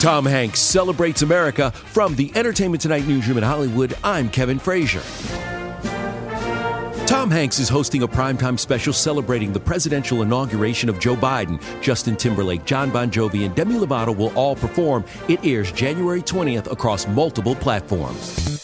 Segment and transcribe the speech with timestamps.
[0.00, 3.94] Tom Hanks celebrates America from the Entertainment Tonight newsroom in Hollywood.
[4.02, 5.02] I'm Kevin Frazier.
[7.06, 11.60] Tom Hanks is hosting a primetime special celebrating the presidential inauguration of Joe Biden.
[11.82, 15.04] Justin Timberlake, Jon Bon Jovi, and Demi Lovato will all perform.
[15.28, 18.58] It airs January 20th across multiple platforms.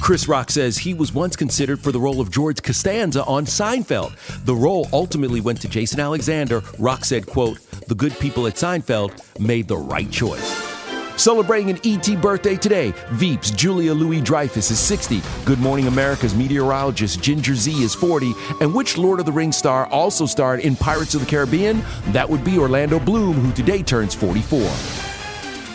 [0.00, 4.16] Chris Rock says he was once considered for the role of George Costanza on Seinfeld.
[4.46, 6.62] The role ultimately went to Jason Alexander.
[6.78, 7.58] Rock said, quote,
[7.90, 10.48] the good people at Seinfeld made the right choice.
[11.20, 15.20] Celebrating an ET birthday today, Veeps Julia Louis Dreyfus is 60.
[15.44, 18.32] Good Morning America's meteorologist Ginger Zee is 40.
[18.60, 21.82] And which Lord of the Rings star also starred in Pirates of the Caribbean?
[22.12, 25.09] That would be Orlando Bloom, who today turns 44.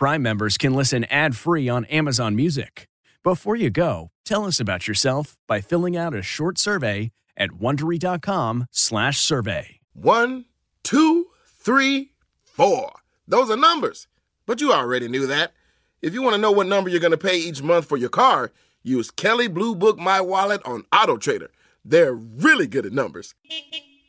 [0.00, 2.88] Prime members can listen ad-free on Amazon Music.
[3.22, 9.80] Before you go, tell us about yourself by filling out a short survey at wondery.com/survey.
[9.92, 10.46] One,
[10.82, 12.12] two, three,
[12.42, 12.92] four.
[13.28, 14.06] Those are numbers.
[14.46, 15.52] But you already knew that.
[16.00, 18.08] If you want to know what number you're going to pay each month for your
[18.08, 18.52] car,
[18.82, 21.50] use Kelley Blue Book My Wallet on Auto Trader.
[21.84, 23.34] They're really good at numbers.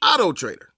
[0.01, 0.70] Auto Trader.